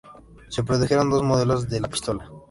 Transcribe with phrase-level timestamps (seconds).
[0.49, 2.27] Se produjeron dos modelos de la pistola.